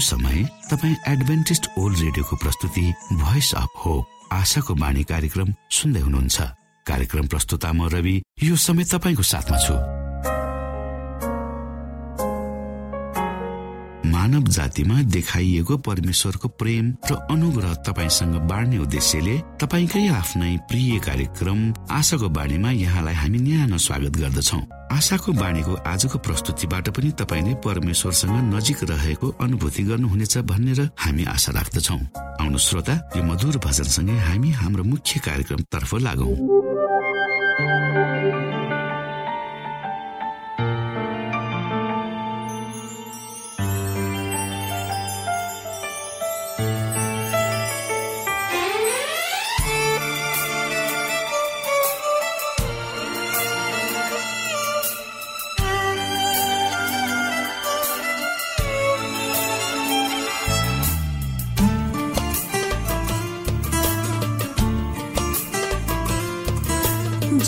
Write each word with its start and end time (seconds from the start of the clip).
समय 0.00 0.44
तपाईँ 0.70 0.96
Adventist 1.08 1.66
world 1.78 1.98
रेडियोको 1.98 2.36
प्रस्तुति 2.36 2.92
भोइस 3.12 3.54
अफ 3.54 3.82
होप 3.84 4.32
आशाको 4.32 4.74
बाणी 4.74 5.04
कार्यक्रम 5.04 5.54
सुन्दै 5.70 6.00
हुनुहुन्छ। 6.00 6.40
कार्यक्रम 6.86 7.26
प्रस्तुता 7.26 7.72
म 7.72 7.88
रवि 7.88 8.22
यो 8.42 8.56
समय 8.56 8.84
तपाईँको 8.84 9.22
साथमा 9.22 9.58
छु। 9.58 9.97
मानव 14.18 14.46
जातिमा 14.50 15.02
देखाइएको 15.14 15.76
परमेश्वरको 15.78 16.48
प्रेम 16.58 16.86
र 17.06 17.14
अनुग्रह 17.30 17.74
तपाईँसँग 17.86 18.34
बाँड्ने 18.50 18.78
उद्देश्यले 18.82 19.36
तपाईँकै 19.62 20.06
आफ्नै 20.10 20.56
प्रिय 20.66 20.98
कार्यक्रम 21.06 21.60
आशाको 21.86 22.28
बाणीमा 22.34 22.70
यहाँलाई 22.82 23.14
हामी 23.14 23.38
न्यानो 23.38 23.78
स्वागत 23.78 24.14
गर्दछौ। 24.18 24.58
आशाको 24.90 25.32
बाणीको 25.32 25.74
आजको 25.86 26.18
प्रस्तुतिबाट 26.18 26.86
पनि 26.98 27.10
तपाईँले 27.14 27.54
परमेश्वरसँग 27.62 28.34
नजिक 28.54 28.78
रहेको 28.90 29.26
अनुभूति 29.38 29.82
गर्नुहुनेछ 29.86 30.34
भनेर 30.50 30.80
हामी 30.98 31.24
आशा 31.34 31.50
राख्दछौ। 31.54 31.98
आउनु 32.42 32.58
श्रोता 32.58 32.94
यो 33.16 33.22
मधुर 33.22 33.56
भजनसँगै 33.62 34.18
हामी 34.26 34.50
हाम्रो 34.58 34.82
मुख्य 34.82 35.14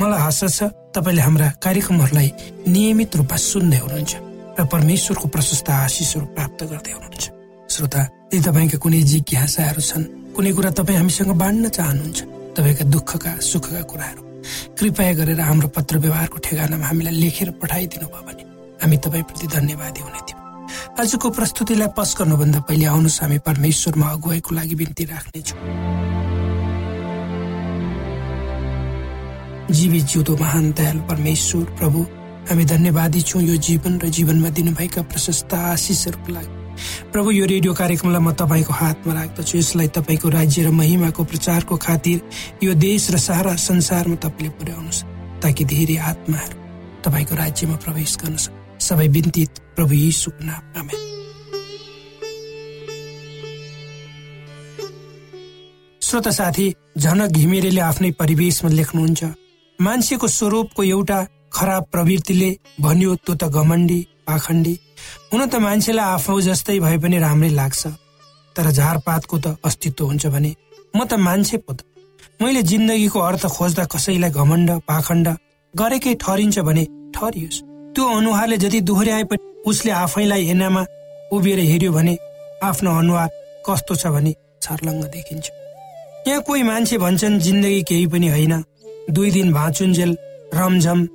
मलाई 0.00 0.20
आशा 0.28 0.48
छ 0.48 0.58
तपाईँले 0.96 1.22
हाम्रा 1.22 1.48
कार्यक्रमहरूलाई 1.60 2.28
नियमित 2.72 3.16
रूपमा 3.20 3.36
सुन्दै 3.36 3.78
हुनुहुन्छ 3.84 4.12
र 4.56 4.64
परमेश्वरको 4.72 5.26
प्रशस्त 5.28 5.68
आशिषहरू 5.70 6.26
प्राप्त 6.36 6.60
गर्दै 6.72 6.92
हुनुहुन्छ। 6.96 7.24
श्रोता 7.68 8.00
यदि 8.32 8.40
तपाईँका 8.48 8.78
कुनै 8.80 9.00
जिज्ञासाहरू 9.12 9.82
छन् 9.90 10.04
कुनै 10.34 10.50
कुरा 10.56 10.70
तपाईँ 10.80 10.98
हामीसँग 11.00 11.32
बाँड्न 11.42 11.68
चाहनुहुन्छ 11.76 12.18
तपाईँका 12.56 12.84
दुःखका 12.94 13.30
सुखका 13.50 13.82
कुराहरू 13.92 14.22
कृपया 14.78 15.12
गरेर 15.20 15.40
हाम्रो 15.40 15.68
पत्र 15.76 15.94
व्यवहारको 16.04 16.36
ठेगानामा 16.48 16.86
हामीलाई 16.90 17.14
लेखेर 17.20 17.50
पठाइदिनु 17.60 18.06
भयो 18.08 18.22
भने 18.26 18.42
हामी 18.80 18.96
तपाईँप्रति 19.04 19.46
धन्यवादी 19.56 20.00
हुने 20.00 20.20
थियौँ। 20.26 20.40
आजको 21.00 21.26
प्रस्तुतिलाई 21.36 21.88
पस 21.92 22.10
गर्नुभन्दा 22.18 22.60
पहिले 22.68 22.86
आउनुहोस् 22.88 23.20
हामी 23.22 23.38
परमेश्वरमा 23.44 24.06
अगुवाईको 24.16 24.50
लागि 24.56 24.74
बिन्ती 24.80 25.04
राख्नेछौँ। 25.12 25.58
जीवित 29.72 30.04
जिउँदो 30.04 30.36
महान 30.36 30.70
दयाल 30.72 30.98
परमेश्वर 31.10 31.64
प्रभु। 31.78 32.00
हामी 32.50 32.64
धन्यवादी 32.64 33.20
छौँ 33.22 33.42
यो 33.42 33.56
जीवन 33.56 33.98
र 34.00 34.08
जीवनमा 34.08 34.48
दिनुभएका 34.48 35.02
प्रशस्त 35.02 35.54
आशिषहरूको 35.54 36.32
लागि। 36.32 36.58
प्रभु 37.12 37.30
यो 37.30 37.44
रेडियो 37.46 37.72
कार्यक्रमलाई 37.74 38.22
म 38.22 38.32
तपाईँको 38.32 38.72
हातमा 38.72 39.12
राख्दछु। 39.14 39.58
यसलाई 39.58 39.88
तपाईँको 39.96 40.28
राज्य 40.28 40.62
र 40.64 40.70
महिमाको 40.70 41.24
प्रचारको 41.24 41.76
खातिर 41.76 42.18
यो 42.64 42.74
देश 42.74 43.10
र 43.10 43.16
सारा 43.18 43.54
संसारमा 43.58 44.16
तपाईँले 44.16 44.50
पुर्याउनुहोस् 44.58 45.04
ताकि 45.42 45.64
धेरै 45.64 45.96
आत्माहरू 46.10 46.56
तपाईँको 47.04 47.34
राज्यमा 47.36 47.76
प्रवेश 47.84 48.16
गर्न 48.22 48.36
सबै 48.80 49.08
बिन्ती 49.08 49.44
प्रभु 49.76 49.94
यीशुको 49.94 50.44
नाममा 50.44 50.94
श्रोता 56.02 56.30
साथी 56.30 56.66
झनक 56.98 57.30
घिमिरेले 57.30 57.80
आफ्नै 57.80 58.10
परिवेशमा 58.18 58.70
लेख्नुहुन्छ 58.70 59.24
मान्छेको 59.80 60.28
स्वरूपको 60.28 60.82
एउटा 60.84 61.18
खराब 61.52 61.84
प्रवृत्तिले 61.92 62.50
भन्यो 62.80 63.14
त्यो 63.24 63.34
त 63.34 63.44
घमण्डी 63.48 64.00
पाखण्डी। 64.26 64.74
हुन 65.32 65.40
त 65.46 65.54
मान्छेलाई 65.56 66.06
आफू 66.14 66.40
जस्तै 66.40 66.78
भए 66.84 66.96
पनि 67.02 67.18
राम्रै 67.18 67.50
लाग्छ। 67.50 67.86
तर 68.56 68.70
झारपातको 68.70 69.36
त 69.38 69.46
अस्तित्व 69.64 70.04
हुन्छ 70.04 70.26
भने 70.34 70.50
म 70.96 71.04
त 71.04 71.12
मान्छे 71.16 71.56
पो 71.64 71.72
त। 71.72 71.80
मैले 72.42 72.62
जिन्दगीको 72.62 73.18
अर्थ 73.20 73.46
खोज्दा 73.56 73.84
कसैलाई 73.94 74.30
घमण्ड 74.30 74.70
पाखण्ड 74.88 75.26
गरेकै 75.74 76.14
ठहरिन्छ 76.22 76.58
भने 76.68 76.84
ठहरियोस्। 77.16 77.58
त्यो 77.94 78.04
अनुहारले 78.16 78.56
जति 78.62 78.80
दोहोऱ्याए 78.88 79.24
पनि 79.30 79.44
उसले 79.66 79.92
आफैलाई 80.04 80.44
हेर्नमा 80.44 80.82
उभिएर 81.32 81.58
हेऱ्यो 81.70 81.92
भने 81.92 82.14
आफ्नो 82.68 82.90
अनुहार 83.00 83.28
कस्तो 83.66 83.94
छ 83.96 84.06
भने 84.14 84.32
छर्लङ्ग 84.62 85.04
देखिन्छ। 85.16 85.46
यहाँ 86.28 86.40
कोही 86.46 86.62
मान्छे 86.62 86.96
भन्छन् 86.98 87.40
जिन्दगी 87.40 87.82
केही 87.88 88.06
पनि 88.12 88.28
होइन। 88.28 88.54
दुई 89.10 89.30
दिन 89.30 89.52
भाँचुन्जेल 89.52 90.16
रमझम 90.54 91.06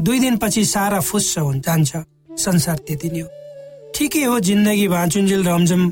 दुई 0.00 0.18
दिनपछि 0.20 0.64
सारा 0.64 1.00
फुस्स 1.00 1.38
जान्छ। 1.38 1.96
संसार 2.38 2.76
त्यति 2.86 3.08
नै 3.10 3.20
हो। 3.20 3.28
ठिकै 3.94 4.24
हो 4.24 4.38
जिन्दगी 4.40 4.86
भाँचुन्जेल 4.88 5.44
रमझम 5.44 5.82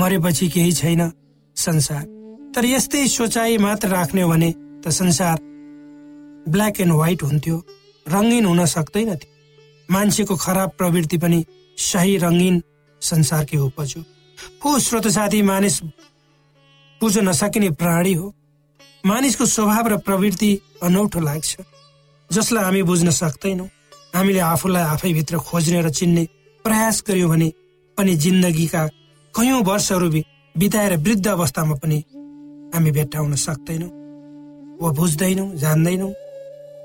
मरेपछि 0.00 0.48
केही 0.48 0.72
छैन 0.72 1.10
संसार। 1.56 2.04
तर 2.54 2.64
यस्तै 2.64 3.06
सोचाइ 3.08 3.58
मात्र 3.58 3.88
राख्ने 3.88 4.22
हो 4.22 4.28
भने 4.28 4.50
त 4.84 4.88
संसार 4.90 5.38
ब्ल्याक 6.48 6.80
एन्ड 6.80 6.92
व्हाइट 6.92 7.22
हुन्थ्यो। 7.22 7.56
रङ्गीन 8.06 8.44
हुन 8.44 8.64
सक्दैन 8.66 9.14
थियो 9.16 9.30
मान्छेको 9.88 10.36
खराब 10.36 10.70
प्रवृत्ति 10.78 11.18
पनि 11.18 11.44
सही 11.78 12.16
रङ्गीन 12.16 12.62
संसारकै 13.02 13.58
उपज 13.58 13.94
हो 13.96 14.02
हो 14.64 14.78
स्रोत 14.78 15.06
साथी 15.08 15.42
मानिस 15.42 15.82
बुझ्न 17.00 17.28
नसकिने 17.28 17.70
प्राणी 17.70 18.12
हो। 18.12 18.26
मानिसको 19.04 19.46
स्वभाव 19.46 19.88
र 19.88 19.96
प्रवृत्ति 19.98 20.50
अनौठो 20.82 21.20
लाग्छ। 21.20 21.56
जसलाई 22.30 22.64
हामी 22.64 22.82
बुझ्न 22.82 23.10
सक्दैनौँ 23.10 23.68
हामीले 24.14 24.38
आफूलाई 24.38 24.82
आफैभित्र 24.94 25.38
खोज्ने 25.42 25.80
र 25.82 25.90
चिन्ने 25.90 26.24
प्रयास 26.64 27.02
गर्यौँ 27.08 27.30
भने 27.30 27.48
पनि 27.98 28.14
जिन्दगीका 28.16 28.86
कयौँ 29.34 29.62
वर्षहरू 29.64 30.08
बिताएर 30.54 30.96
वृद्ध 30.98 31.26
अवस्थामा 31.28 31.74
पनि 31.82 31.98
हामी 32.74 32.90
भेट्टाउन 32.90 33.34
सक्दैनौँ। 33.36 33.90
वा 34.80 34.90
बुझ्दैनौँ 34.92 35.48
जान्दैनौँ। 35.56 36.12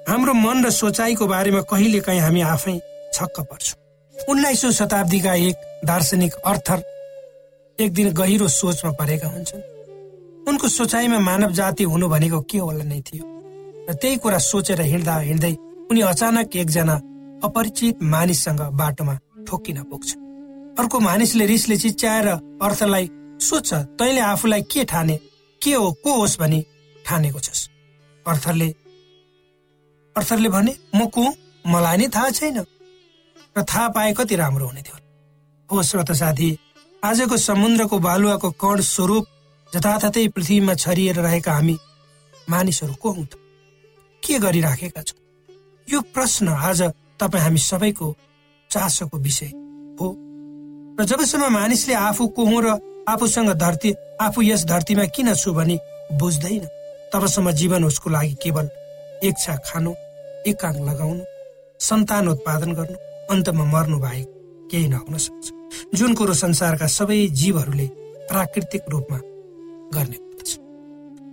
हाम्रो 0.10 0.34
मन 0.34 0.66
र 0.66 0.70
सोचाइको 0.72 1.28
बारेमा 1.28 1.62
कहिले 1.70 2.00
काहीँ 2.02 2.22
हामी 2.22 2.42
आफै 2.42 2.80
छक्क 3.14 3.40
पर्छौँ। 3.46 3.78
उन्नाइसौँ 4.30 4.72
शताब्दीका 4.72 5.34
एक 5.48 5.56
दार्शनिक 5.86 6.34
अर्थर 6.46 6.84
एक 7.80 7.94
दिन 7.94 8.12
गहिरो 8.14 8.48
सोचमा 8.50 8.92
परेका 8.98 9.28
हुन्छन्। 9.28 9.77
उनको 10.48 10.68
सोचाइमा 10.68 11.20
मानव 11.20 11.52
जाति 11.52 11.84
हुनु 11.84 12.08
भनेको 12.08 12.40
के 12.42 12.58
होला 12.58 12.84
नै 12.84 13.00
थियो। 13.02 13.24
र 13.90 13.94
त्यही 13.94 14.18
कुरा 14.18 14.38
सोचेर 14.38 14.82
हिँड्दा 14.82 15.16
हिँड्दै 15.20 15.54
उनी 15.92 16.02
अचानक 16.02 16.56
एकजना 16.56 16.96
अपरिचित 17.44 18.04
मानिससँग 18.04 18.62
बाटोमा 18.80 19.16
ठोकिन 19.48 19.84
पुग्छ। 19.84 20.10
अर्को 20.80 21.00
मानिसले 21.00 21.46
रिसले 21.46 21.78
चिच्याएर 21.78 22.28
अर्थलाई 22.62 23.10
सोध्छ 23.40 23.74
तैँले 23.74 24.22
आफूलाई 24.22 24.62
के 24.62 24.84
ठाने? 24.84 25.20
के 25.62 25.74
हो? 25.74 25.92
को 25.94 26.14
होस् 26.14 26.40
भनी 26.40 26.66
ठानेको 27.06 27.40
छस्? 27.40 27.68
अर्थरले 28.26 28.70
अर्थरले 30.16 30.50
भने 30.50 30.74
म 30.96 31.06
को? 31.08 31.24
मलाई 31.68 31.98
नै 31.98 32.08
थाहा 32.08 32.30
छैन। 32.30 32.58
र 33.58 33.64
थाहा 33.64 33.88
पाए 33.90 34.14
कति 34.14 34.36
राम्रो 34.36 34.68
हुने 34.68 34.82
थियो। 34.82 34.98
हो 35.70 35.84
श्रोत 35.84 36.12
साथी 36.12 36.50
आजको 37.04 37.38
समुद्रको 37.38 38.00
बालुवाको 38.00 38.52
कण 38.52 38.82
स्वरूप 38.82 39.26
जताततै 39.74 40.28
पृथ्वीमा 40.36 40.74
छरिएर 40.74 41.20
रहेका 41.22 41.54
हामी 41.54 41.78
मानिसहरू 42.50 42.94
को 43.02 43.12
हौ 43.12 43.24
के 44.24 44.40
गरिराखेका 44.40 45.02
छौँ 45.02 45.20
यो 45.88 46.02
प्रश्न 46.14 46.48
आज 46.70 46.82
तपाईँ 47.20 47.44
हामी 47.44 47.60
सबैको 47.60 48.08
चासोको 48.72 49.18
विषय 49.18 49.52
हो। 50.00 50.08
र 51.00 51.04
जबसम्म 51.06 51.52
मानिसले 51.54 51.94
आफू 51.94 52.28
को 52.28 52.46
हुँ 52.46 52.62
र 52.64 52.78
आफूसँग 53.10 53.52
धरती 53.64 53.94
आफू 54.22 54.42
यस 54.42 54.66
धरतीमा 54.66 55.06
किन 55.16 55.34
छु 55.36 55.54
भनी 55.54 55.78
बुझ्दैन 56.20 56.66
तबसम्म 57.14 57.52
जीवन 57.60 57.84
उसको 57.86 58.10
लागि 58.10 58.34
केवल 58.44 58.70
एक 59.28 59.36
छा 59.40 59.56
खानु 59.68 59.94
एकाङ 60.48 60.76
लगाउनु 60.90 61.24
सन्तान 61.80 62.28
उत्पादन 62.28 62.72
गर्नु 62.74 62.98
अन्तमा 63.32 63.66
मर्नु 63.74 63.98
बाहेक 64.00 64.28
केही 64.72 64.88
नहुन 64.88 65.18
सक्छ। 65.18 65.46
जुन 65.96 66.14
कुरो 66.16 66.34
संसारका 66.34 66.88
सबै 66.88 67.20
जीवहरूले 67.42 67.88
प्राकृतिक 68.30 68.84
रूपमा 68.90 69.20
गर्ने 69.94 70.18
गर्दछ 70.18 70.52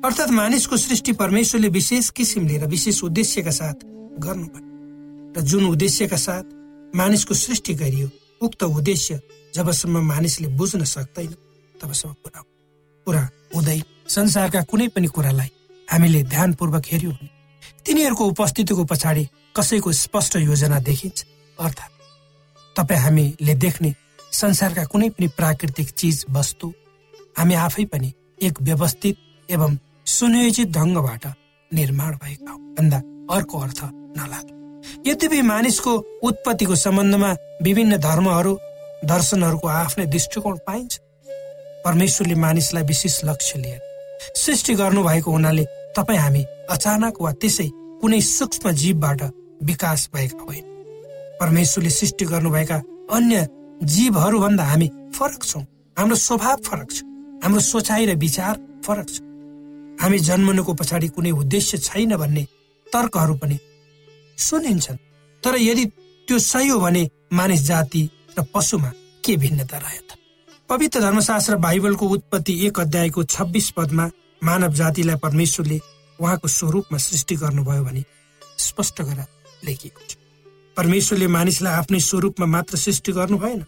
अर्थात् 0.06 0.30
मानिसको 0.30 0.76
सृष्टि 0.76 1.12
परमेश्वरले 1.22 1.68
विशेष 1.78 2.10
किसिमले 2.16 2.58
र 2.58 2.66
विशेष 2.68 3.02
उद्देश्यका 3.04 3.50
साथ 3.50 3.84
गर्नु 4.24 4.48
र 5.36 5.42
जुन 5.42 5.64
उद्देश्यका 5.66 6.16
साथ 6.16 6.44
मानिसको 6.96 7.34
सृष्टि 7.34 7.74
गरियो 7.74 8.08
उक्त 8.46 8.62
उद्देश्य 8.62 9.20
जबसम्म 9.54 10.04
मानिसले 10.06 10.48
बुझ्न 10.58 10.84
सक्दैन 10.84 11.34
तबसम्म 11.74 12.12
पुरा 12.24 12.40
पुरा 13.06 13.22
हुँदैन 13.54 13.82
संसारका 14.08 14.62
कुनै 14.70 14.88
पनि 14.94 15.06
कुरालाई 15.14 15.50
हामीले 15.88 16.22
ध्यानपूर्वक 16.34 16.84
हेऱ्यौँ 16.92 17.12
भने 17.12 17.28
तिनीहरूको 17.86 18.24
उपस्थितिको 18.26 18.84
पछाडि 18.84 19.24
कसैको 19.56 19.92
स्पष्ट 19.94 20.36
योजना 20.36 20.78
देखिन्छ। 20.80 21.24
अर्थात् 21.58 21.92
तपाईँ 22.76 23.00
हामीले 23.00 23.54
देख्ने 23.54 23.94
संसारका 24.32 24.84
कुनै 24.92 25.08
पनि 25.16 25.28
प्राकृतिक 25.36 25.90
चिज 25.90 26.24
वस्तु 26.30 26.72
हामी 27.38 27.54
आफै 27.66 27.84
पनि 27.92 28.12
एक 28.42 28.60
व्यवस्थित 28.62 29.16
एवं 29.48 29.76
सुनियोजित 30.06 30.68
ढङ्गबाट 30.68 31.26
निर्माण 31.74 32.12
भएका 32.14 32.52
भन्दा 32.76 32.98
अर्को 33.36 33.58
अर्थ 33.58 33.80
नलाग्ने 34.18 35.10
यद्यपि 35.10 35.40
मानिसको 35.42 35.92
उत्पत्तिको 36.22 36.74
सम्बन्धमा 36.74 37.30
विभिन्न 37.62 37.96
धर्महरू 37.98 38.58
दर्शनहरूको 39.04 39.68
आफ्नै 39.68 40.06
दृष्टिकोण 40.06 40.56
पाइन्छ 40.66 40.98
परमेश्वरले 41.84 42.34
मानिसलाई 42.34 42.82
विशेष 42.82 43.20
लक्ष्य 43.24 43.58
लिएर 43.58 43.80
सृष्टि 44.36 44.74
गर्नुभएको 44.74 45.30
हुनाले 45.30 45.64
तपाईँ 45.96 46.18
हामी 46.18 46.44
अचानक 46.70 47.22
वा 47.22 47.32
त्यसै 47.32 47.68
कुनै 48.00 48.20
सूक्ष्म 48.20 48.70
जीवबाट 48.72 49.22
विकास 49.62 50.08
भएका 50.14 50.44
होइन। 50.44 50.64
परमेश्वरले 51.40 51.90
सृष्टि 51.90 52.24
गर्नुभएका 52.24 52.76
अन्य 53.12 53.46
जीवहरूभन्दा 53.94 54.64
हामी 54.64 54.88
फरक 55.16 55.42
छौँ। 55.42 55.62
हाम्रो 55.96 56.16
स्वभाव 56.16 56.56
फरक 56.56 56.90
छ। 56.90 57.02
हाम्रो 57.44 57.60
सोचाइ 57.60 58.06
र 58.06 58.14
विचार 58.16 58.54
फरक 58.80 59.08
छ। 59.08 59.20
हामी 60.00 60.18
जन्मनुको 60.18 60.72
पछाडि 60.74 61.08
कुनै 61.12 61.30
उद्देश्य 61.30 61.78
छैन 61.78 62.16
भन्ने 62.16 62.44
तर्कहरू 62.86 63.34
पनि 63.36 63.58
सुनिन्छन्। 64.38 64.96
तर 65.42 65.54
यदि 65.60 65.84
त्यो 66.28 66.38
सही 66.40 66.68
हो 66.68 66.80
भने 66.80 67.02
मानिस 67.32 67.62
जाति 67.62 68.02
र 68.38 68.42
पशुमा 68.48 68.90
के 69.20 69.36
भिन्नता 69.36 69.76
रह्यो 69.76 70.02
त? 70.08 70.10
पवित्र 70.70 71.00
धर्मशास्त्र 71.00 71.56
बाइबलको 71.60 72.06
उत्पत्ति 72.08 72.52
एक 72.66 72.80
अध्यायको 72.80 73.24
छब्बिस 73.28 73.70
पदमा 73.76 74.10
मानव 74.42 74.72
जातिलाई 74.72 75.16
परमेश्वरले 75.20 75.78
उहाँको 76.18 76.48
स्वरूपमा 76.48 76.98
सृष्टि 76.98 77.36
गर्नुभयो 77.36 77.84
भने 77.84 78.04
स्पष्ट 78.58 79.02
गरेर 79.02 79.28
लेखिएको 79.68 80.00
छ। 80.08 80.16
परमेश्वरले 80.76 81.26
मानिसलाई 81.28 81.72
आफ्नै 81.76 82.00
स्वरूपमा 82.00 82.46
मात्र 82.48 82.76
सृष्टि 82.78 83.12
गर्नु 83.12 83.38
भएन 83.38 83.64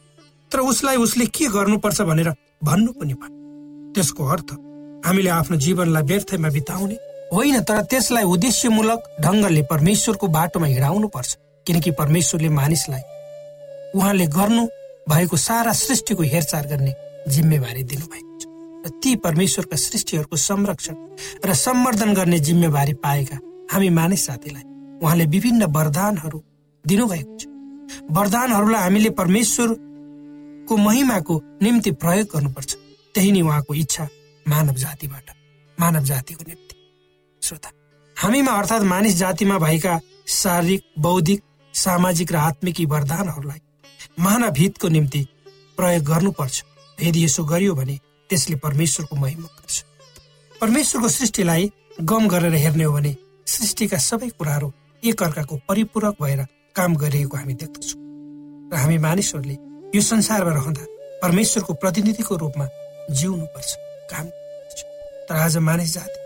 तर 0.51 0.59
उसलाई 0.65 0.97
उसले 0.97 1.27
के 1.29 1.53
गर्नुपर्छ 1.53 2.01
भनेर 2.01 2.33
भन्नु 2.65 2.93
पनि 2.97 3.15
भयो। 3.15 3.36
त्यसको 3.97 4.25
अर्थ 4.35 4.49
हामीले 5.07 5.31
आफ्नो 5.41 5.57
जीवनलाई 5.65 6.03
व्यर्थमा 6.11 6.49
बिताउने 6.57 6.97
होइन 7.33 7.61
तर 7.69 7.83
त्यसलाई 7.91 8.25
उद्देश्यमूलक 8.35 9.01
ढङ्गले 9.25 9.63
परमेश्वरको 9.73 10.27
बाटोमा 10.37 10.67
हिँडाउनु 10.67 11.09
पर्छ 11.17 11.37
किनकि 11.67 11.91
परमेश्वरले 12.01 12.49
मानिसलाई 12.61 13.03
उहाँले 13.97 14.27
गर्नु 14.37 14.63
भएको 15.09 15.37
सारा 15.37 15.73
सृष्टिको 15.73 16.23
हेरचाह 16.23 16.63
गर्ने 16.71 16.93
जिम्मेवारी 17.35 17.83
दिनुभएको 17.91 18.39
छ। 18.41 18.45
र 18.87 18.89
ती 19.03 19.15
परमेश्वरका 19.27 19.77
सृष्टिहरूको 19.77 20.37
संरक्षण 20.37 20.95
र 21.47 21.55
सम्वर्धन 21.55 22.15
गर्ने 22.15 22.39
जिम्मेवारी 22.49 22.95
पाएका 23.05 23.37
हामी 23.73 23.91
मानिस 23.99 24.27
जातिलाई 24.27 24.65
उहाँले 25.03 25.27
विभिन्न 25.35 25.65
वरदानहरू 25.77 26.43
दिनुभएको 26.85 27.39
छ। 27.39 27.47
वरदानहरूलाई 28.17 28.83
हामीले 28.83 29.11
परमेश्वरको 29.21 30.77
महिमाको 30.77 31.35
निम्ति 31.63 31.91
प्रयोग 32.03 32.27
गर्नुपर्छ। 32.35 32.71
त्यही 33.17 33.31
नै 33.33 33.41
उहाँको 33.41 33.75
इच्छा 33.75 34.05
मानव 34.47 34.75
जातिबाट 34.77 35.31
मानव 35.79 36.03
जातिको 36.05 36.45
निम्ति। 36.49 36.75
श्रोता 37.43 37.71
हामीमा 38.17 38.53
अर्थात् 38.53 38.85
मानिस 38.85 39.15
जातिमा 39.17 39.59
भएका 39.59 39.95
शारीरिक 40.37 40.83
बौद्धिक 41.01 41.41
सामाजिक 41.75 42.33
र 42.33 42.37
आत्मिक 42.39 42.81
वरदानहरूलाई 42.93 43.61
मानव 44.21 44.55
हितको 44.59 44.89
निम्ति 44.89 45.23
प्रयोग 45.79 46.05
गर्नुपर्छ। 46.05 46.63
यदि 46.99 47.25
यसो 47.25 47.45
गरियो 47.45 47.75
भने 47.75 47.99
त्यसले 48.31 48.57
परमेश्वरको 48.57 49.17
महिमा 49.17 49.49
गर्छ 49.49 49.85
परमेश्वरको 50.61 51.09
सृष्टिलाई 51.09 51.71
गम 52.03 52.29
गरेर 52.29 52.55
हेर्ने 52.55 52.85
हो 52.85 52.93
भने 52.93 53.17
सृष्टिका 53.47 53.99
सबै 53.99 54.29
कुराहरू 54.39 54.73
एक 55.03 55.23
अर्काको 55.23 55.57
परिपूरक 55.69 56.23
भएर 56.23 56.47
काम 56.77 56.97
गरिरहेको 56.97 57.37
हामी 57.37 57.55
देख्दछौँ। 57.55 58.01
र 58.73 58.77
हामी 58.77 58.99
मानिसहरूले 58.99 59.57
यो 59.97 60.01
संसारमा 60.03 60.53
रहँदा 60.53 60.85
परमेश्वरको 61.23 61.75
प्रतिनिधिको 61.75 62.37
रूपमा 62.37 62.67
जिउनु 63.11 63.47
पर्छ 63.55 63.75
काम 64.11 64.27
तर 65.29 65.37
आज 65.37 65.57
मानिस 65.69 65.95
जाति 65.95 66.19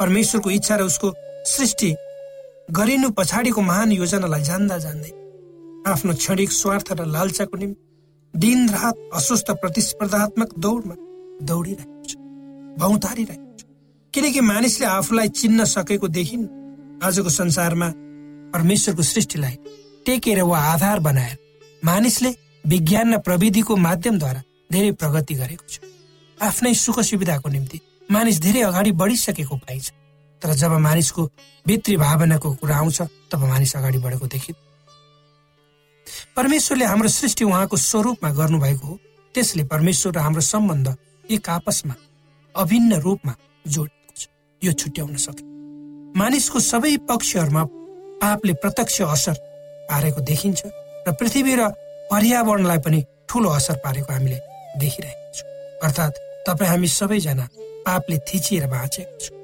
परमेश्वरको 0.00 0.50
इच्छा 0.50 0.76
र 0.76 0.82
उसको 0.82 1.12
सृष्टि 1.46 1.94
गरिनु 2.70 3.10
पछाडिको 3.18 3.60
महान 3.62 3.92
योजनालाई 3.92 4.42
जान्दा 4.42 4.78
जान्दै 4.78 5.12
आफ्नो 5.90 6.12
क्षणिक 6.14 6.52
स्वार्थ 6.52 6.92
र 7.00 7.06
लालचाको 7.06 7.56
निम्ति 7.56 8.38
दिन 8.38 8.68
रात 8.70 8.96
अस्वस्थ 9.18 9.50
प्रतिस्पर्धात्मक 9.62 10.54
दौडमा 10.64 10.94
दौडिरहेको 11.50 12.02
छ 12.08 12.16
भौतारिरहेको 12.80 13.56
छ 13.58 13.64
किनकि 14.14 14.40
मानिसले 14.52 14.86
आफूलाई 14.86 15.28
चिन्न 15.40 15.64
सकेको 15.74 16.08
देखिन् 16.18 16.46
आजको 17.06 17.30
संसारमा 17.40 17.88
परमेश्वरको 18.54 19.02
सृष्टिलाई 19.02 19.56
टेकेर 20.06 20.42
वा 20.50 20.58
आधार 20.72 21.00
बनाएर 21.00 21.36
मानिसले 21.82 22.34
विज्ञान 22.66 23.14
र 23.14 23.18
प्रविधिको 23.26 23.76
माध्यमद्वारा 23.76 24.42
धेरै 24.72 24.92
प्रगति 25.02 25.34
गरेको 25.34 25.66
छ। 25.68 25.80
आफ्नै 26.40 26.74
सुख 26.74 27.00
सुविधाको 27.02 27.48
निम्ति 27.48 27.80
मानिस 28.10 28.40
धेरै 28.40 28.60
अगाडि 28.62 28.92
बढिसकेको 28.92 29.56
पाइन्छ। 29.58 29.90
तर 30.42 30.54
जब 30.54 30.72
मानिसको 30.78 31.22
भित्री 31.66 31.96
भावनाको 31.96 32.54
कुरा 32.54 32.76
आउँछ 32.76 33.00
तब 33.30 33.40
मानिस 33.44 33.76
अगाडि 33.76 33.98
बढेको 33.98 34.26
देखि 34.26 34.52
परमेश्वरले 36.36 36.84
हाम्रो 36.84 37.08
सृष्टि 37.08 37.44
उहाँको 37.44 37.76
स्वरूपमा 37.76 38.30
गर्नुभएको 38.30 38.86
हो। 38.86 38.98
त्यसले 39.34 39.64
परमेश्वर 39.64 40.12
र 40.14 40.18
हाम्रो 40.18 40.40
सम्बन्ध 40.42 40.96
एक 41.28 41.48
आपसमा 41.48 41.94
अभिन्न 42.54 43.00
रूपमा 43.00 43.34
जोडिएको 43.66 44.14
छ। 44.14 44.28
यो 44.62 44.72
छुट्याउन 44.72 45.16
सके 45.18 45.42
मानिसको 46.18 46.60
सबै 46.62 46.96
पक्षहरूमा 47.08 47.64
पापले 48.22 48.52
प्रत्यक्ष 48.62 49.00
असर 49.02 49.36
पारेको 49.90 50.20
देखिन्छ 50.22 50.60
र 51.06 51.12
पृथ्वी 51.12 51.54
र 51.54 51.68
पर्यावरणलाई 52.10 52.78
पनि 52.78 53.02
ठुलो 53.28 53.48
असर 53.50 53.76
पारेको 53.84 54.12
हामीले 54.12 54.38
देखिरहेको 54.78 55.32
छौँ। 55.34 55.48
अर्थात् 55.84 56.16
तपाईँ 56.48 56.70
हामी 56.70 56.88
सबैजना 56.88 57.44
पापले 57.86 58.16
थिचिएर 58.28 58.66
बाँचेको 58.72 59.18
छौँ। 59.20 59.36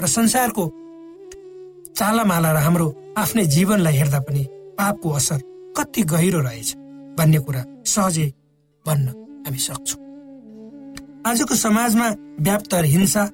र 0.00 0.06
संसारको 0.08 0.64
चालामाला 1.96 2.50
र 2.52 2.56
हाम्रो 2.64 2.86
आफ्नै 3.18 3.44
जीवनलाई 3.54 3.96
हेर्दा 3.96 4.20
पनि 4.24 4.42
पापको 4.78 5.10
असर 5.18 5.40
कति 5.76 6.02
गहिरो 6.12 6.40
रहेछ 6.40 6.68
भन्ने 7.18 7.38
कुरा 7.44 7.62
सहजै 7.86 8.28
भन्न 8.84 9.06
हामी 9.46 9.58
सक्छौँ। 9.58 10.00
आजको 11.26 11.54
समाजमा 11.56 12.08
व्याप्त 12.40 12.74
हिंसा 12.74 13.24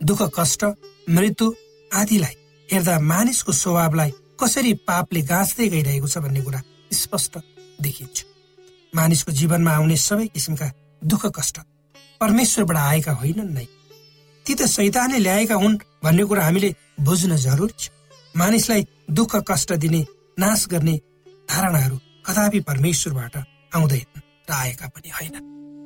दुःख 0.00 0.22
कष्ट 0.38 0.62
मृत्यु 1.10 1.46
आदिलाई 1.90 2.34
हेर्दा 2.68 2.98
मानिसको 3.12 3.52
स्वभावलाई 3.52 4.10
कसरी 4.40 4.72
पापले 4.88 5.20
गाँच्दै 5.30 5.68
गइरहेको 5.68 6.08
छ 6.08 6.18
भन्ने 6.18 6.40
कुरा 6.42 6.60
स्पष्ट 6.92 7.34
देखिन्छ। 7.82 8.16
मानिसको 8.92 9.32
जीवनमा 9.32 9.70
आउने 9.70 9.96
सबै 9.96 10.26
किसिमका 10.34 10.70
दुःख 11.02 11.26
कष्ट 11.38 11.56
परमेश्वरबाट 12.22 12.78
आएका 12.78 13.12
होइनन् 13.12 13.54
नै। 13.54 13.66
ती 14.46 14.54
त 14.54 14.66
सैतानले 14.68 15.18
ल्याएका 15.18 15.54
हुन् 15.54 15.80
भन्ने 16.04 16.24
कुरा 16.24 16.42
हामीले 16.44 16.70
बुझ्न 17.00 17.36
जरुरी 17.36 17.74
छ। 17.78 17.90
मानिसलाई 18.34 18.86
दुःख 19.10 19.32
कष्ट 19.48 19.72
दिने 19.82 20.00
नाश 20.38 20.66
गर्ने 20.72 20.96
धारणाहरू 21.50 21.96
कदापि 22.26 22.60
परमेश्वरबाट 22.68 23.34
आउँदैन 23.76 24.20
र 24.48 24.52
आएका 24.54 24.86
पनि 24.88 25.10
होइन। 25.10 25.34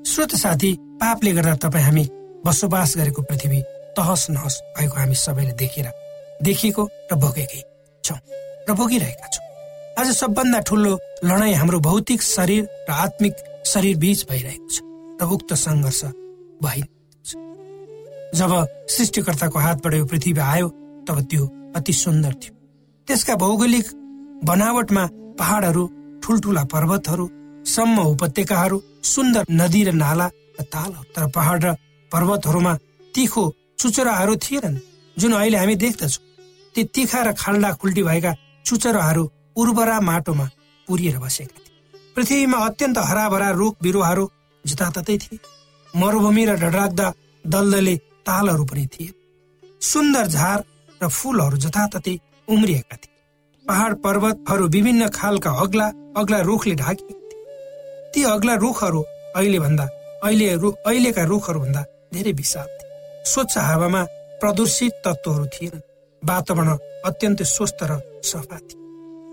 श्रोत 0.05 0.35
साथी 0.37 0.71
पापले 1.01 1.33
गर्दा 1.33 1.55
तपाईँ 1.65 1.85
हामी 1.85 2.05
बसोबास 2.45 2.97
गरेको 2.97 3.23
पृथ्वी 3.23 3.61
तहस 3.97 4.27
नहस 4.31 4.55
भएको 4.77 4.97
हामी 4.97 5.15
सबैले 5.17 5.53
देखेर 5.57 5.89
देखिएको 6.43 6.83
र 7.13 7.15
भोगेकै 7.17 7.63
छौँ 8.05 8.19
र 8.69 8.73
भोगिरहेका 8.73 9.27
छौँ। 9.35 9.45
आज 9.99 10.09
सबभन्दा 10.17 10.61
ठुलो 10.69 10.93
लडाईँ 11.25 11.55
हाम्रो 11.55 11.79
भौतिक 11.81 12.23
शरीर 12.25 12.63
र 12.89 12.93
आत्मिक 13.05 13.35
शरीर 13.67 13.97
बीच 13.97 14.21
भइरहेको 14.31 14.69
छ 14.69 14.77
र 15.21 15.25
उक्त 15.35 15.55
सङ्घर्ष 15.57 16.03
भइ 16.63 16.83
जब 18.35 18.53
सृष्टिकर्ताको 18.91 19.59
हातबाट 19.59 19.95
यो 19.95 20.05
पृथ्वी 20.07 20.33
आयो 20.41 20.69
तब 21.09 21.21
त्यो 21.31 21.45
अति 21.77 21.93
सुन्दर 21.95 22.33
थियो। 22.35 22.53
त्यसका 23.09 23.35
भौगोलिक 23.37 23.87
बनावटमा 24.45 25.05
पहाडहरू 25.39 25.85
ठुल्ठुला 26.23 26.63
पर्वतहरू 26.73 27.29
सम्म 27.67 27.97
उपत्यकाहरू 28.07 28.81
सुन्दर 29.05 29.45
नदी 29.51 29.83
र 29.85 29.93
नाला 29.95 30.27
र 30.61 30.63
ताल 30.73 30.93
तर 31.15 31.27
पहाड 31.37 31.65
र 31.65 31.75
पर्वतहरूमा 32.11 32.75
तिखो 33.15 33.45
चुचराहरू 33.79 34.37
थिएनन् 34.37 34.79
जुन 35.17 35.33
अहिले 35.33 35.59
हामी 35.59 35.75
देख्दछौँ। 35.77 36.25
ती 36.75 36.85
तिखा 36.95 37.23
र 37.23 37.33
खाल्डा 37.33 37.73
खुल्टी 37.81 38.03
भएका 38.03 38.33
चुचराहरू 38.67 39.25
उर्वरा 39.57 40.01
माटोमा 40.01 40.47
पुरिएर 40.89 41.19
बसेका 41.19 41.57
थिए। 41.57 41.75
पृथ्वीमा 42.17 42.59
अत्यन्त 42.67 42.99
हराभरा 43.01 43.51
रुख 43.51 43.75
बिरुवाहरू 43.83 44.25
जताततै 44.65 45.17
थिए। 45.19 45.39
मरुभूमि 45.97 46.45
र 46.45 46.53
डडराग्दा 46.55 47.07
दलदले 47.45 47.97
तालहरू 48.27 48.65
पनि 48.65 48.87
थिए। 48.87 49.13
सुन्दर 49.83 50.27
झार 50.27 50.59
र 51.01 51.09
फूलहरू 51.09 51.57
जताततै 51.57 52.15
उम्रिएका 52.49 52.97
थिए। 52.97 53.15
पहाड 53.65 53.93
पर्वतहरू 54.05 54.65
विभिन्न 54.69 55.09
खालका 55.09 55.51
अग्ला 55.63 55.87
अग्ला 56.17 56.41
रुखले 56.41 56.75
ढाकिएका 56.75 57.27
थिए। 57.31 58.13
ती 58.13 58.23
अग्ला 58.35 58.55
रुखहरू 58.55 59.01
अहिले 59.37 59.59
भन्दा 59.59 59.85
अहिले 60.25 60.47
अहिलेका 60.87 61.25
रुखहरू 61.25 61.61
भन्दा 61.61 61.83
धेरै 62.15 62.33
विशाल 62.33 62.69
थिए। 62.77 63.25
स्वच्छ 63.25 63.59
हावामा 63.59 64.03
प्रदूषित 64.41 64.93
तत्वहरू 65.05 65.47
थिएनन्। 65.47 65.87
वातावरण 66.23 66.71
अत्यन्तै 67.05 67.45
स्वस्थ 67.45 67.81
र 67.83 67.93
सफा 68.23 68.59
थिए। 68.59 68.85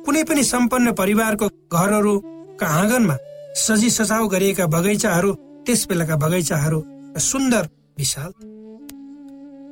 कुनै 0.06 0.24
पनि 0.24 0.44
सम्पन्न 0.44 0.92
परिवारको 0.92 1.48
घरहरूका 1.72 2.68
आँगनमा 2.80 3.16
सजी 3.58 3.90
सजाउ 3.90 4.28
गरिएका 4.28 4.66
बगैँचाहरू 4.68 5.32
त्यस 5.66 5.82
बेलाका 5.90 6.16
बगैँचाहरू 6.24 6.80
सुन्दर 7.22 7.64
विशाल। 7.98 8.32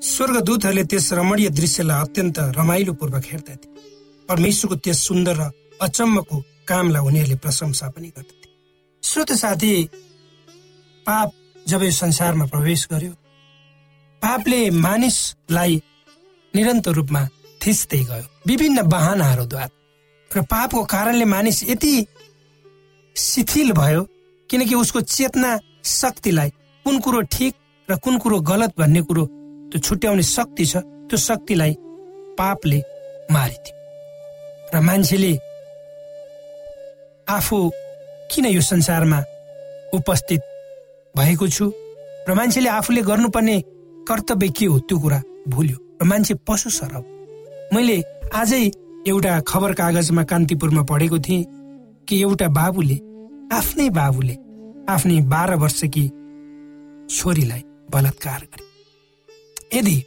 स्वर्गदूतहरूले 0.01 0.83
त्यस 0.91 1.07
रमणीय 1.13 1.49
दृश्यलाई 1.59 2.01
अत्यन्त 2.01 2.37
रमाइलो 2.57 2.93
पूर्वक 2.99 3.25
हेर्दथे 3.31 3.67
परमेश्वरको 4.29 4.75
त्यस 4.83 4.99
सुन्दर 5.07 5.35
र 5.39 5.43
अचम्मको 5.81 6.37
कामलाई 6.67 7.01
उनीहरूले 7.07 7.35
प्रशंसा 7.43 7.87
पनि 7.91 8.07
गर्दथे 8.15 8.47
श्रोत 9.03 9.31
साथी 9.33 9.71
पाप 11.05 11.29
जब 11.67 11.83
यो 11.83 11.91
संसारमा 11.91 12.45
प्रवेश 12.45 12.87
गर्यो 12.91 13.13
पापले 14.21 14.59
मानिसलाई 14.85 15.81
निरन्तर 16.53 16.91
रूपमा 16.91 17.21
थिच्दै 17.61 18.03
गयो। 18.09 18.25
विभिन्न 18.47 18.81
बाहनाहरूद्वारा। 18.87 19.69
र 20.31 20.41
पापको 20.51 20.83
कारणले 20.85 21.25
मानिस 21.25 21.63
यति 21.69 21.93
शिथिल 23.15 23.71
भयो 23.73 24.01
किनकि 24.49 24.75
उसको 24.75 25.01
चेतना 25.01 25.51
शक्तिलाई 25.83 26.49
कुन 26.85 26.99
कुरो 26.99 27.21
ठिक 27.31 27.53
र 27.89 27.95
कुन 27.97 28.17
कुरो 28.17 28.39
गलत 28.41 28.73
भन्ने 28.79 29.01
कुरो 29.01 29.25
त्यो 29.71 29.79
छुट्याउने 29.79 30.23
शक्ति 30.23 30.65
छ 30.65 30.77
त्यो 31.09 31.17
शक्तिलाई 31.17 31.73
पापले 32.37 32.79
मारिदियो। 33.31 33.75
र 34.73 34.81
मान्छेले 34.81 35.33
आफू 37.27 37.57
किन 38.31 38.45
यो 38.45 38.61
संसारमा 38.61 39.19
उपस्थित 39.93 40.41
भएको 41.15 41.47
छु? 41.47 41.71
र 42.29 42.33
मान्छेले 42.33 42.69
आफूले 42.69 43.01
गर्नुपर्ने 43.01 43.61
कर्तव्य 44.07 44.49
के 44.49 44.65
हो? 44.65 44.79
त्यो 44.79 44.99
कुरा 44.99 45.21
भुल्यो। 45.47 45.77
र 46.01 46.05
मान्छे 46.05 46.33
पशु 46.47 46.69
सर 46.69 46.93
मैले 47.73 48.01
आजै 48.35 48.63
एउटा 49.07 49.39
खबर 49.47 49.73
कागजमा 49.73 50.23
कान्तिपुरमा 50.23 50.83
पढेको 50.83 51.19
थिएँ 51.19 51.45
कि 52.07 52.21
एउटा 52.21 52.47
बाबुले 52.47 52.97
आफ्नै 53.55 53.89
बाबुले 53.89 54.35
आफ्नै 54.93 55.19
बाह्र 55.33 55.55
वर्षकी 55.63 56.05
छोरीलाई 57.15 57.63
बलात्कार 57.93 58.41
गरे। 58.51 58.65
यदि 59.73 59.97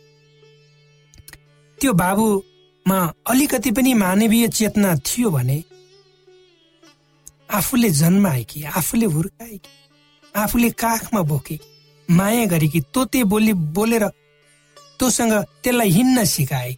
त्यो 1.79 1.93
बाबुमा 1.93 2.99
अलिकति 3.31 3.71
पनि 3.71 3.95
मानवीय 3.95 4.49
चेतना 4.49 4.95
थियो 5.07 5.31
भने 5.31 5.63
आफूले 7.59 7.91
जन्माएकी 7.93 8.63
आफूले 8.79 9.07
हुर्काएकी 9.07 9.73
आफूले 10.35 10.71
काखमा 10.83 11.23
बोके 11.31 11.59
माया 12.09 12.45
गरेकी 12.47 12.81
तोते 12.95 13.25
बोली 13.25 13.53
बोलेर 13.77 14.05
तोसँग 15.01 15.33
त्यसलाई 15.63 15.91
हिँड्न 15.91 16.25
सिकाए 16.27 16.77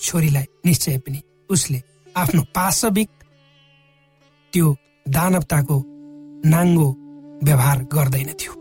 छोरीलाई 0.00 0.46
निश्चय 0.66 0.98
पनि 0.98 1.20
उसले 1.50 1.82
आफ्नो 2.14 2.42
पाशविक 2.54 3.08
त्यो 4.52 4.74
दानवताको 5.06 5.76
नाङ्गो 6.46 6.88
व्यवहार 7.42 7.78
गर्दैन 7.94 8.30
थियो। 8.40 8.52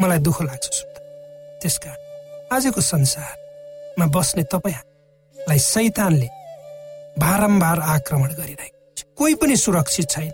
मलाई 0.00 0.18
दुःख 0.18 0.42
लाग्छ 0.42 0.64
सुन्दा। 0.72 1.00
त्यसकारण 1.60 2.00
आजको 2.52 2.80
संसारमा 2.80 4.06
बस्ने 4.06 4.42
तपाईँलाई 4.42 5.58
सैतानले 5.58 6.28
बारम्बार 7.18 7.78
आक्रमण 7.80 8.30
गरिरहेको 8.34 8.94
छ। 8.96 9.02
कोही 9.16 9.34
पनि 9.34 9.56
सुरक्षित 9.56 10.08
छैन। 10.10 10.32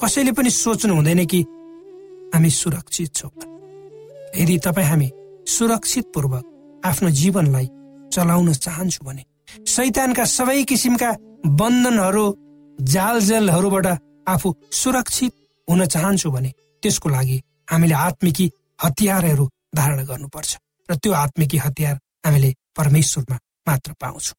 कसैले 0.00 0.32
पनि 0.32 0.50
सोच्नु 0.50 0.94
हुँदैन 0.94 1.24
कि 1.26 1.40
हामी 2.34 2.50
सुरक्षित 2.50 3.14
छौँ। 3.14 3.30
यदि 4.36 4.58
तपाईँ 4.58 4.86
हामी 4.86 5.10
सुरक्षित 5.46 6.04
पूर्वक 6.14 6.44
आफ्नो 6.84 7.10
जीवनलाई 7.10 7.66
चलाउन 8.12 8.52
चाहन्छु 8.52 9.04
भने 9.04 9.24
सैतानका 9.66 10.24
सबै 10.24 10.62
किसिमका 10.64 11.10
बन्धनहरू 11.46 12.24
जालजेलहरूबाट 12.80 13.86
आफू 14.28 14.48
सुरक्षित 14.72 15.32
हुन 15.68 15.86
चाहन्छु 15.86 16.30
भने 16.30 16.52
त्यसको 16.82 17.08
लागि 17.08 17.38
हामीले 17.70 17.94
आत्मिकी 17.94 18.50
हतियारहरू 18.82 19.48
धारण 19.74 20.04
गर्नुपर्छ 20.04 20.50
र 20.88 20.94
त्यो 21.02 21.12
आत्मिकी 21.14 21.58
हतियार 21.58 21.96
हामीले 22.26 22.50
परमेश्वरमा 22.76 23.36
मात्र 23.68 23.92
पाउँछौँ। 24.00 24.36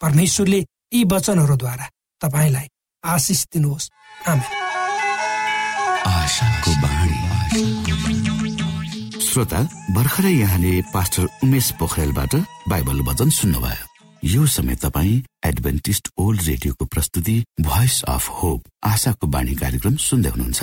परमेश्वरले 0.00 0.60
यी 0.94 1.04
वचनहरूद्वारा 1.12 1.86
तपाईँलाई 2.20 2.66
आशिष 3.04 3.40
दिनुहोस्। 3.52 3.90
श्रोता 9.22 9.60
भर्खरै 9.94 10.32
यहाँले 10.32 10.72
पास्टर 10.92 11.26
उमेश 11.44 11.70
पोखरेलबाट 11.80 12.34
बाइबल 12.68 13.00
वचन 13.08 13.28
सुन्नुभयो। 13.30 13.84
यो 14.24 14.46
समय 14.46 14.74
तपाईँ 14.74 15.22
एडभेन्टिस्ट 15.44 16.08
ओल्ड 16.18 16.40
रेडियोको 16.42 16.84
प्रस्तुति 16.84 17.36
भोइस 17.60 18.02
अफ 18.08 18.28
होप 18.30 18.60
आशाको 18.84 19.26
बाणी 19.26 19.54
कार्यक्रम 19.54 19.96
सुन्दै 19.98 20.30
हुनुहुन्छ। 20.30 20.62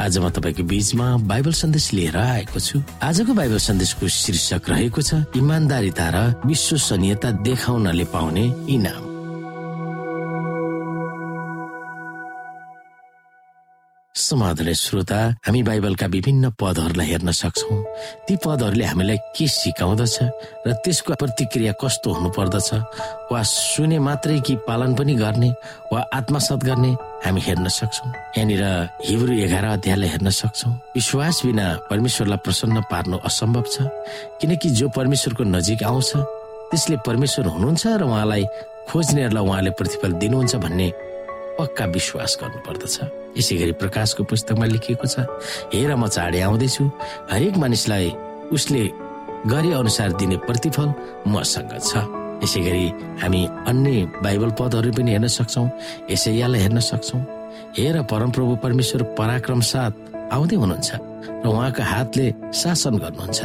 आज 0.00 0.16
म 0.18 0.28
तपाईँको 0.32 0.62
बीचमा 0.64 1.06
बाइबल 1.28 1.52
सन्देश 1.52 1.92
लिएर 1.92 2.16
आएको 2.16 2.60
छु। 2.60 2.80
आजको 3.04 3.32
बाइबल 3.36 3.58
सन्देशको 3.60 4.08
शीर्षक 4.08 4.68
रहेको 4.72 5.00
छ 5.04 5.20
इमान्दारिता 5.36 6.08
र 6.08 6.18
विश्वसनीयता 6.48 7.30
देखाउनले 7.44 8.04
पाउने 8.08 8.44
इनाम। 8.72 9.09
समाधान 14.14 14.72
श्रोता 14.74 15.18
हामी 15.46 15.62
बाइबलका 15.62 16.06
विभिन्न 16.06 16.50
पदहरूलाई 16.60 17.06
हेर्न 17.06 17.30
सक्छौ। 17.30 17.74
ती 18.26 18.36
पदहरूले 18.42 18.84
हामीलाई 18.84 19.18
के 19.32 19.46
सिकाउँदछ 19.46 20.16
र 20.66 20.72
त्यसको 20.82 21.14
प्रतिक्रिया 21.14 21.72
कस्तो 21.78 22.10
हुनु 22.12 22.30
पर्दछ 22.34 22.70
वा 23.30 23.42
सुने 23.42 23.98
मात्रै 24.02 24.38
कि 24.42 24.54
पालन 24.66 24.94
पनि 24.98 25.14
गर्ने 25.14 25.50
वा 25.92 26.00
आत्मसात 26.10 26.60
गर्ने 26.66 26.90
हामी 27.24 27.40
हेर्न 27.40 27.68
सक्छौ। 27.70 28.06
यहाँनिर 28.36 28.64
हिब्रू 29.06 29.32
एघार 29.46 29.64
अध्यायलाई 29.78 30.08
हेर्न 30.08 30.30
सक्छौ। 30.30 30.70
विश्वास 30.98 31.40
बिना 31.46 31.66
परमेश्वरलाई 31.90 32.38
प्रसन्न 32.44 32.80
पार्नु 32.90 33.16
असम्भव 33.24 33.64
छ 33.70 33.86
किनकि 34.42 34.70
जो 34.74 34.88
परमेश्वरको 34.90 35.44
नजिक 35.54 35.82
आउँछ 35.86 36.10
त्यसले 36.70 36.96
परमेश्वर 37.06 37.46
हुनुहुन्छ 37.46 37.86
र 37.86 38.02
उहाँलाई 38.10 38.44
खोज्नेहरूलाई 38.90 39.44
उहाँले 39.46 39.70
प्रतिफल 39.78 40.12
दिनुहुन्छ 40.18 40.54
भन्ने 40.66 40.92
पक्का 41.58 41.84
विश्वास 41.94 42.38
गर्नु 42.42 42.60
पर्दछ 42.66 43.19
यसै 43.36 43.56
गरी 43.56 43.72
प्रकाशको 43.82 44.22
पुस्तकमा 44.24 44.66
लेखिएको 44.66 45.06
छ 45.06 45.26
हेर 45.74 45.90
म 45.94 46.06
चाँडै 46.08 46.40
आउँदैछु। 46.40 46.84
हरेक 47.30 47.56
मानिसलाई 47.56 48.08
उसले 48.52 48.82
गरे 49.46 49.70
अनुसार 49.72 50.12
दिने 50.20 50.36
प्रतिफल 50.48 50.88
मसँग 51.26 51.72
छ। 51.78 51.92
यसै 52.44 52.60
गरी 52.60 52.86
हामी 53.22 53.42
अन्य 53.70 54.24
बाइबल 54.24 54.50
पदहरू 54.58 54.90
पनि 54.96 55.10
हेर्न 55.12 55.26
सक्छौ 55.28 55.64
यसैयालाई 56.10 56.60
हेर्न 56.60 56.80
सक्छौ। 56.80 57.18
हेर 57.78 57.96
परमप्रभु 58.10 58.56
परमेश्वर 58.64 59.02
पराक्रम 59.18 59.60
साथ 59.60 59.92
आउँदै 60.32 60.56
हुनुहुन्छ 60.56 60.90
र 61.42 61.46
उहाँको 61.46 61.82
हातले 61.82 62.26
शासन 62.54 62.94
गर्नुहुन्छ। 63.02 63.40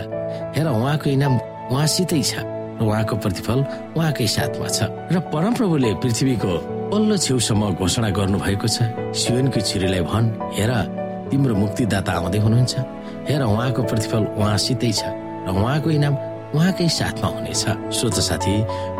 हेर 0.55 0.67
उहाँको 0.67 1.07
इनाम 1.09 1.33
उहाँसितै 1.71 2.21
छ 2.23 2.33
र 2.79 2.81
उहाँको 2.83 3.15
प्रतिफल 3.23 3.59
उहाँकै 3.97 4.27
साथमा 4.27 4.67
छ। 4.67 4.79
र 5.11 5.15
परमप्रभुले 5.33 5.89
पृथ्वीको 6.01 6.53
पल्लो 6.91 7.15
छेउसम्म 7.17 7.81
घोषणा 7.81 8.09
गर्नु 8.13 8.37
भएको 8.45 8.67
छ। 8.69 8.77
सियोनको 9.17 9.59
छिरीलाई 9.59 10.01
भन् 10.05 10.27
हेर 10.53 10.71
तिम्रो 11.29 11.53
मुक्तिदाता 11.57 12.11
आउँदै 12.13 12.39
हुनुहुन्छ। 12.45 12.73
हेर 13.25 13.41
उहाँको 13.41 13.81
प्रतिफल 13.89 14.23
उहाँसितै 14.37 14.91
छ 14.93 15.01
र 15.45 15.49
उहाँको 15.49 15.89
इनाम 15.97 16.13
उहाँकै 16.53 16.87
साथमा 16.89 17.29
हुनेछ। 17.35 17.63
सोच 17.89 18.17
साथी 18.29 18.53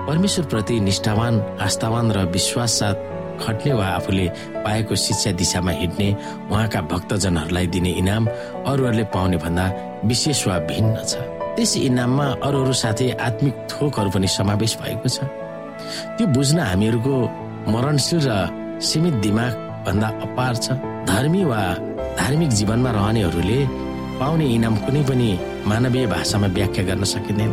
परमेश्वरप्रति 0.09 0.75
निष्ठावान 0.81 1.33
आस्थावान 1.61 2.05
र 2.11 2.17
विश्वास 2.33 2.71
साथ 2.79 2.97
खट्ने 3.45 3.73
वा 3.77 3.85
आफूले 4.01 4.25
पाएको 4.65 4.95
शिक्षा 4.95 5.31
दिशामा 5.37 5.71
हिँड्ने 5.81 6.09
उहाँका 6.49 6.81
भक्तजनहरूलाई 6.89 7.67
दिने 7.69 7.91
इनाम 8.01 8.23
अरूहरूले 8.65 9.05
पाउने 9.13 9.37
भन्दा 9.37 9.65
विशेष 10.09 10.47
वा 10.47 10.57
भिन्न 10.65 10.95
छ। 11.05 11.21
त्यस 11.53 11.71
इनाममा 11.85 12.25
अरूहरू 12.41 12.73
साथै 12.73 13.07
आत्मिक 13.21 13.55
थोकहरू 13.69 14.09
पनि 14.09 14.27
समावेश 14.27 14.73
भएको 14.81 15.07
छ। 15.07 15.17
त्यो 16.17 16.25
बुझ्न 16.33 16.59
हामीहरूको 16.59 17.44
मरणशील 17.67 18.19
र 18.27 18.31
सीमित 18.81 19.13
दिमाग 19.25 19.53
भन्दा 19.85 20.07
अपार 20.25 20.53
छ। 20.55 20.67
धर्मी 21.09 21.43
वा 21.43 21.61
धार्मिक 22.19 22.49
जीवनमा 22.49 22.91
रहनेहरूले 22.91 23.59
पाउने 24.19 24.45
इनाम 24.55 24.75
कुनै 24.85 25.01
पनि 25.03 25.29
मानवीय 25.67 26.05
भाषामा 26.07 26.47
व्याख्या 26.55 26.83
गर्न 26.87 27.03
सकिँदैन। 27.03 27.51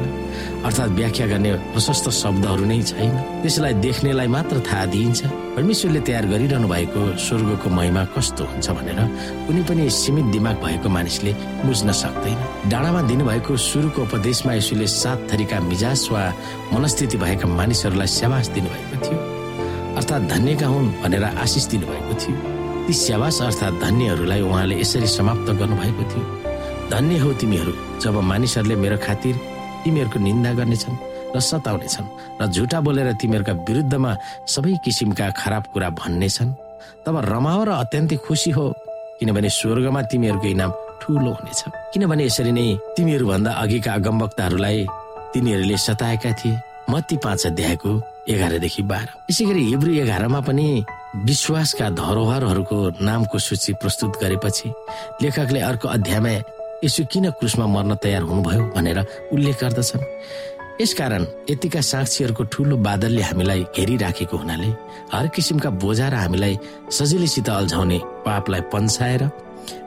अर्थात् 0.64 0.94
व्याख्या 0.94 1.26
गर्ने 1.26 1.50
प्रशस्त 1.74 2.06
शब्दहरू 2.22 2.64
नै 2.70 2.80
छैन। 2.86 3.14
त्यसलाई 3.42 3.74
देख्नेलाई 3.82 4.28
मात्र 4.36 4.56
थाहा 4.62 4.84
दिइन्छ। 4.94 5.20
परमेश्वरले 5.56 6.00
तयार 6.06 6.24
गरिरहनु 6.32 6.68
भएको 6.68 7.00
स्वर्गको 7.18 7.68
महिमा 7.68 8.02
कस्तो 8.14 8.44
हुन्छ 8.46 8.66
भनेर 8.78 9.00
कुनै 9.46 9.62
पनि 9.68 9.90
सीमित 9.90 10.26
दिमाग 10.30 10.56
भएको 10.62 10.88
मानिसले 10.88 11.32
बुझ्न 11.66 11.88
सक्दैन। 11.90 12.38
डाँडामा 12.70 13.00
दिनुभएको 13.10 13.56
सुरुको 13.58 14.02
उपदेशमा 14.06 14.52
यसुले 14.54 14.86
सात 14.86 15.18
थरीका 15.32 15.60
मिजाज 15.66 16.08
वा 16.12 16.22
मनस्थिति 16.72 17.16
भएका 17.18 17.46
मानिसहरूलाई 17.58 18.06
स्यावास 18.06 18.46
दिनुभएको 18.54 18.96
थियो। 19.02 19.41
अर्थात् 19.96 20.28
धन्यका 20.28 20.66
हुन् 20.66 20.88
भनेर 21.02 21.24
आशिष 21.24 21.64
दिनुभएको 21.72 22.14
थियो। 22.20 22.36
ती 22.86 22.92
स्यावास 22.92 23.40
अर्थात् 23.42 23.80
धन्यहरूलाई 23.82 24.40
उहाँले 24.40 24.74
यसरी 24.80 25.06
समाप्त 25.06 25.48
गर्नुभएको 25.60 26.04
थियो। 26.10 26.24
धन्य 26.90 27.18
हो 27.18 27.32
तिमीहरू 27.40 27.72
जब 28.00 28.14
मानिसहरूले 28.20 28.76
मेरो 28.76 28.96
खातिर 28.96 29.34
तिमीहरूको 29.84 30.18
निन्दा 30.18 30.52
गर्नेछन् 30.52 30.96
र 31.34 31.40
सताउनेछन् 31.40 32.08
र 32.40 32.46
झुटा 32.46 32.78
बोलेर 32.80 33.12
तिमीहरूका 33.20 33.52
विरुद्धमा 33.68 34.12
सबै 34.44 34.72
किसिमका 34.84 35.30
खराब 35.40 35.64
कुरा 35.72 35.88
भन्नेछन् 36.00 36.52
तब 37.04 37.16
रमाओ 37.24 37.64
र 37.64 37.70
अत्यन्तै 37.82 38.16
खुसी 38.26 38.50
हो 38.56 38.66
किनभने 39.18 39.48
स्वर्गमा 39.48 40.02
तिमीहरूको 40.10 40.48
इनाम 40.48 40.70
ठुलो 41.00 41.30
हुनेछ। 41.32 41.60
किनभने 41.92 42.24
यसरी 42.26 42.52
नै 42.52 42.66
तिमीहरू 42.96 43.24
भन्दा 43.26 43.50
अघिका 43.62 43.92
अगमवक्ताहरूलाई 43.92 44.86
तिनीहरूले 45.32 45.76
सताएका 45.76 46.30
थिए। 46.38 46.60
मत्ती 46.90 47.16
पाँच 47.24 47.46
अध्यायको 47.46 47.92
एघारदेखि 48.28 48.82
बाह्र। 48.82 49.08
यसै 49.30 49.44
गरी 49.44 49.62
हिब्रू 49.64 49.92
एघारमा 50.02 50.40
पनि 50.46 50.66
विश्वासका 51.26 51.88
धरोहरहरूको 51.98 52.78
नामको 53.02 53.38
सूची 53.38 53.72
प्रस्तुत 53.82 54.12
गरेपछि 54.22 54.68
लेखकले 55.22 55.60
अर्को 55.60 55.88
अध्यायमा 55.88 56.34
यसो 56.84 57.02
किन 57.12 57.30
क्रुसमा 57.38 57.66
मर्न 57.66 57.94
तयार 58.02 58.22
हुनुभयो 58.22 58.62
भनेर 58.74 58.98
उल्लेख 59.32 59.56
गर्दछन्। 59.62 60.02
यसकारण 60.80 61.22
यतिका 61.50 61.80
साक्षीहरूको 61.82 62.44
ठुलो 62.52 62.76
बादलले 62.86 63.22
हामीलाई 63.22 63.62
घेरिराखेको 63.76 64.36
हुनाले 64.36 64.70
हर 65.12 65.26
किसिमका 65.34 65.70
बोझा 65.82 66.08
र 66.08 66.14
हामीलाई 66.14 66.54
सजिलैसित 66.90 67.48
अल्झाउने 67.50 67.98
पापलाई 68.26 68.60
पन्साएर 68.72 69.22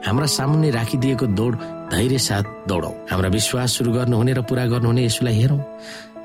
हाम्रा 0.06 0.26
सामुन्ने 0.36 0.70
राखिदिएको 0.70 1.26
दौड 1.36 1.54
धैर्य 1.92 2.18
साथ 2.18 2.44
दौडौँ। 2.68 2.94
हाम्रा 3.10 3.28
विश्वास 3.28 3.72
सुरु 3.76 3.92
गर्नुहुने 3.92 4.32
र 4.32 4.40
पुरा 4.48 4.64
गर्नुहुने 4.66 5.04
यसलाई 5.04 5.34
हेरौँ। 5.34 5.60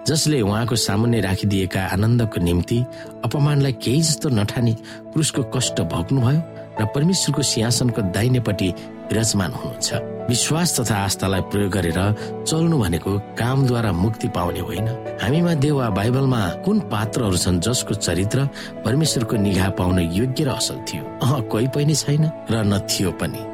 जसले 0.08 0.42
उहाँको 0.42 0.76
सामुन्ने 0.76 1.20
राखिदिएका 1.22 1.82
आनन्दको 1.94 2.42
निम्ति 2.42 2.80
अपमानलाई 3.26 3.74
केही 3.74 4.02
जस्तो 4.02 4.30
नठानी 4.30 4.74
क्रुसको 5.14 5.44
कष्ट 5.44 5.82
भोग्नुभयो 5.82 6.42
र 6.82 6.86
परमेश्वरको 6.86 7.42
सिंहासनको 7.42 8.02
दाहिनेपट्टि 8.02 8.70
विराजमान 9.12 9.52
हुनुहुन्छ। 9.52 9.94
विश्वास 10.30 10.80
तथा 10.80 10.96
आस्थालाई 10.96 11.42
प्रयोग 11.42 11.72
गरेर 11.72 12.00
चल्नु 12.48 12.78
भनेको 12.80 13.20
कामद्वारा 13.40 13.92
मुक्ति 13.92 14.28
पाउने 14.28 14.60
होइन। 14.60 14.88
हामीमा 15.22 15.54
देव 15.54 15.80
बाइबलमा 15.92 16.42
कुन 16.66 16.80
पात्रहरू 16.80 17.38
छन् 17.38 17.60
जसको 17.60 17.94
चरित्र 17.94 18.50
परमेश्वरको 18.86 19.36
निगाह 19.38 19.70
पाउन 19.70 20.00
योग्य 20.00 20.44
र 20.44 20.50
असल 20.50 20.78
थियो? 20.88 21.04
अह 21.24 21.40
कोही 21.42 21.68
पनि 21.68 21.96
छैन 21.96 22.24
र 22.52 22.64
न 22.64 22.80
थियो 22.80 23.12
पनि। 23.12 23.51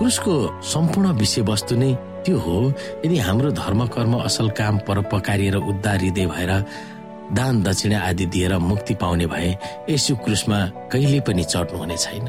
क्रुसको 0.00 0.34
सम्पूर्ण 0.64 1.08
विषयवस्तु 1.12 1.76
नै 1.76 1.92
त्यो 2.24 2.36
हो। 2.40 2.56
यदि 3.04 3.16
हाम्रो 3.20 3.50
धर्म 3.52 3.80
कर्म 3.94 4.14
असल 4.18 4.48
काम 4.56 4.78
परोपकारी 4.88 5.48
र 5.50 5.56
उद्धार 5.60 5.98
हृदय 6.00 6.26
भएर 6.26 6.52
दान 7.36 7.62
दक्षिणा 7.62 7.98
आदि 8.08 8.26
दिएर 8.32 8.56
मुक्ति 8.58 8.94
पाउने 8.96 9.26
भए 9.28 9.50
यसु 9.90 10.16
क्रुसमा 10.24 10.58
कहिले 10.92 11.20
पनि 11.20 11.44
चढ्नु 11.44 11.78
हुने 11.78 11.96
छैन। 11.96 12.26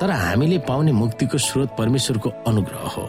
तर 0.00 0.10
हामीले 0.10 0.58
पाउने 0.64 0.92
मुक्तिको 0.92 1.38
स्रोत 1.38 1.76
परमेश्वरको 1.78 2.30
अनुग्रह 2.48 2.88
हो। 2.96 3.04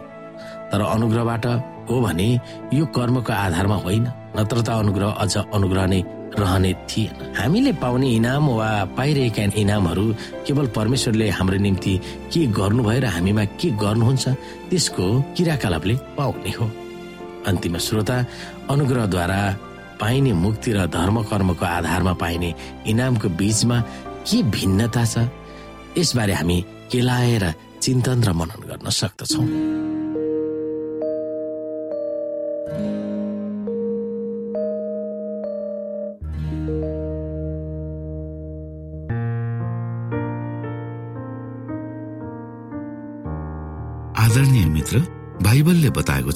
तर 0.72 0.82
अनुग्रहबाट 0.84 1.46
हो 1.90 2.02
भने 2.02 2.28
यो 2.74 2.86
कर्मको 2.92 3.34
आधारमा 3.34 3.76
होइन 3.88 4.06
नत्र 4.36 4.58
त 4.62 4.70
अनुग्रह 4.84 5.10
अझ 5.24 5.34
अनुग्रह 5.38 5.86
नै 5.88 6.02
रहने 6.36 6.74
थिएन। 6.90 7.34
हामीले 7.38 7.72
पाउने 7.82 8.08
इनाम 8.10 8.46
वा 8.50 8.70
पाइरहेका 8.98 9.44
इनामहरू 9.56 10.06
केवल 10.46 10.68
परमेश्वरले 10.76 11.30
हाम्रो 11.30 11.58
निम्ति 11.58 11.94
के 12.34 12.46
गर्नुभयो 12.52 13.00
र 13.02 13.06
हामीमा 13.06 13.44
के 13.58 13.70
गर्नुहुन्छ 13.80 14.26
त्यसको 14.70 15.06
किराकलापले 15.36 15.96
पाउने 16.18 16.52
हो। 16.58 16.66
अन्तिम 17.48 17.78
श्रोता 17.78 18.18
अनुग्रहद्वारा 18.70 19.40
पाइने 20.02 20.34
मुक्ति 20.34 20.72
र 20.76 20.86
धर्म 20.92 21.24
कर्मको 21.24 21.66
आधारमा 21.66 22.14
पाइने 22.14 22.54
इनामको 22.92 23.28
बीचमा 23.40 23.78
के 24.28 24.44
भिन्नता 24.44 25.04
छ? 25.06 25.30
यसबारे 25.98 26.34
हामी 26.34 26.58
केलाएर 26.92 27.54
चिन्तन 27.82 28.24
र 28.24 28.30
मनन 28.34 28.62
गर्न 28.68 28.90
सक्दछौ। 28.90 29.87